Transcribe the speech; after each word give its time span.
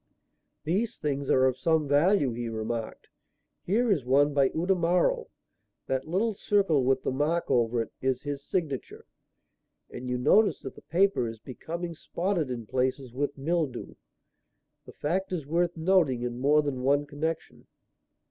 "These 0.63 0.97
things 0.97 1.29
are 1.29 1.45
of 1.45 1.59
some 1.59 1.87
value," 1.87 2.31
he 2.31 2.49
remarked. 2.49 3.07
"Here 3.61 3.91
is 3.91 4.03
one 4.03 4.33
by 4.33 4.49
Utamaro 4.49 5.27
that 5.85 6.07
little 6.07 6.33
circle 6.33 6.83
with 6.83 7.03
the 7.03 7.11
mark 7.11 7.51
over 7.51 7.83
it 7.83 7.91
is 8.01 8.23
his 8.23 8.43
signature 8.43 9.05
and 9.91 10.09
you 10.09 10.17
notice 10.17 10.59
that 10.61 10.73
the 10.73 10.81
paper 10.81 11.27
is 11.27 11.37
becoming 11.37 11.93
spotted 11.93 12.49
in 12.49 12.65
places 12.65 13.13
with 13.13 13.37
mildew. 13.37 13.93
The 14.87 14.93
fact 14.93 15.31
is 15.31 15.45
worth 15.45 15.77
noting 15.77 16.23
in 16.23 16.39
more 16.39 16.63
than 16.63 16.81
one 16.81 17.05
connection." 17.05 17.67